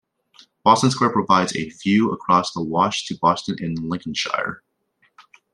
Boston 0.63 0.89
Square 0.89 1.11
provides 1.11 1.55
a 1.55 1.69
view 1.69 2.11
across 2.11 2.53
the 2.53 2.63
Wash 2.63 3.05
to 3.05 3.15
Boston 3.21 3.57
in 3.59 3.75
Lincolnshire. 3.87 4.63